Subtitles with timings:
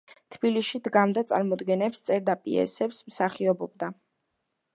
[0.35, 3.93] თბილისში დგამდა წარმოდგენებს, წერდა პიესებს, მსახიობობდა.